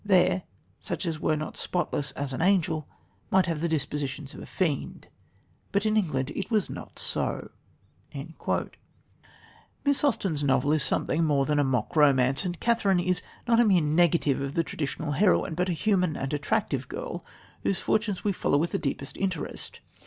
[0.03, 0.41] There,
[0.79, 2.87] such as were not spotless as an angel,
[3.29, 5.07] might have the dispositions of a fiend.
[5.71, 7.51] But in England it was not so."
[9.85, 13.63] Miss Austen's novel is something more than a mock romance, and Catherine is not a
[13.63, 17.23] mere negative of the traditional heroine, but a human and attractive girl,
[17.61, 19.81] whose fortunes we follow with the deepest interest.